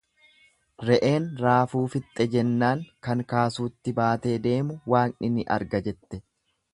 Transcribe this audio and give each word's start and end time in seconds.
Re'een 0.89 1.25
raafuu 1.41 1.83
fixxe 1.95 2.27
jennaan 2.35 2.81
kan 3.07 3.21
kaasuutti 3.33 3.93
baatee 3.99 4.33
deemu 4.47 4.79
Waaqni 4.95 5.31
ni 5.37 5.47
arga 5.57 5.83
jette. 5.89 6.21